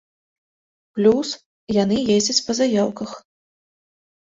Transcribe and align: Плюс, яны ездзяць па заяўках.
Плюс, 0.99 1.27
яны 1.83 1.97
ездзяць 2.15 2.45
па 2.49 2.53
заяўках. 2.63 3.09